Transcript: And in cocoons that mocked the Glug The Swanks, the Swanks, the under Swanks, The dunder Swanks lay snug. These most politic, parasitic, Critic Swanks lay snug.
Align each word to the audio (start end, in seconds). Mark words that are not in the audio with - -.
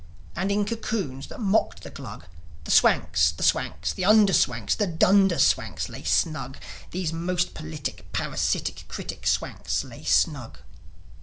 And 0.35 0.51
in 0.51 0.65
cocoons 0.65 1.27
that 1.27 1.39
mocked 1.39 1.83
the 1.83 1.91
Glug 1.91 2.25
The 2.63 2.71
Swanks, 2.71 3.29
the 3.33 3.43
Swanks, 3.43 3.93
the 3.93 4.03
under 4.03 4.33
Swanks, 4.33 4.73
The 4.73 4.87
dunder 4.87 5.37
Swanks 5.37 5.89
lay 5.89 6.01
snug. 6.03 6.57
These 6.89 7.13
most 7.13 7.53
politic, 7.53 8.07
parasitic, 8.11 8.85
Critic 8.87 9.27
Swanks 9.27 9.83
lay 9.83 10.03
snug. 10.03 10.57